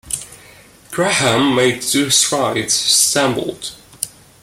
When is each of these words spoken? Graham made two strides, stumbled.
Graham 0.89 1.53
made 1.53 1.83
two 1.83 2.09
strides, 2.09 2.73
stumbled. 2.73 3.73